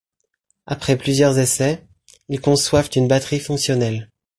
Après 0.65 0.97
plusieurs 0.97 1.37
essais, 1.37 1.85
ils 2.27 2.41
conçoivent 2.41 2.89
une 2.95 3.07
batterie 3.07 3.39
fonctionnelle. 3.39 4.09